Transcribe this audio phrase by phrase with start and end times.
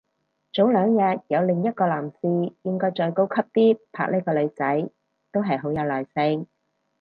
[0.51, 2.17] 早兩日有另一個男士
[2.63, 4.89] 應該再高級啲拍呢個女仔，
[5.31, 6.47] 都係好有耐性